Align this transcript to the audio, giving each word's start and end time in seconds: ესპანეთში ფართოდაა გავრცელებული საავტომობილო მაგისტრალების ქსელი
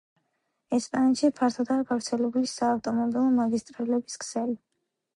ესპანეთში 0.77 1.29
ფართოდაა 1.41 1.85
გავრცელებული 1.93 2.51
საავტომობილო 2.57 3.29
მაგისტრალების 3.39 4.21
ქსელი 4.27 4.61